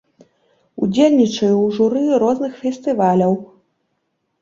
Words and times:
Удзельнічаю 0.87 1.51
ў 1.51 1.67
журы 1.77 2.03
розных 2.27 2.53
фестываляў. 2.65 3.41